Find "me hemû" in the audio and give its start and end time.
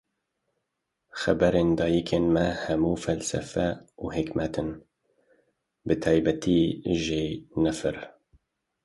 2.35-2.93